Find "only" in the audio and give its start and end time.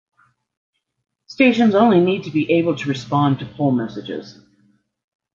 1.75-1.99